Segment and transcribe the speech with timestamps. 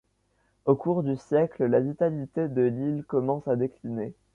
[0.65, 4.15] Au cours du siècle, la vitalité de l'île commence à décliner.